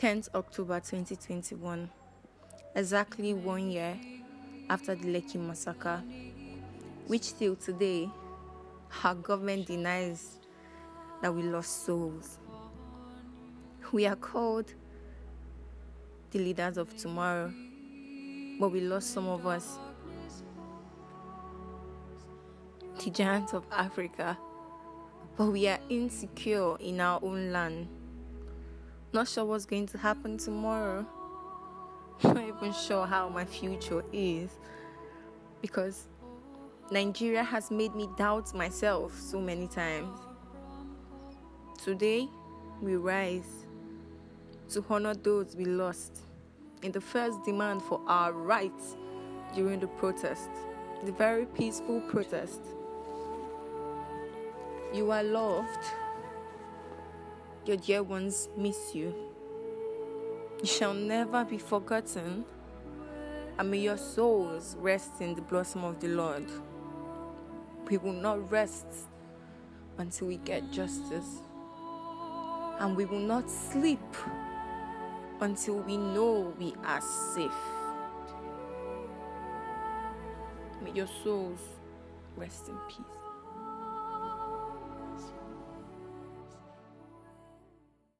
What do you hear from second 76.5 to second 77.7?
we are safe.